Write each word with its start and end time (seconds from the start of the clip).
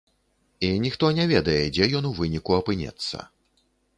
І 0.67 0.71
ніхто 0.85 1.09
не 1.17 1.25
ведае, 1.33 1.59
дзе 1.77 1.89
ён 2.01 2.07
у 2.11 2.15
выніку 2.21 2.51
апынецца. 2.61 3.17